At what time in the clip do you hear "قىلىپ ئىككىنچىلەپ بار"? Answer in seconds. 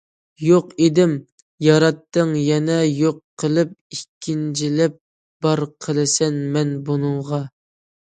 3.45-5.65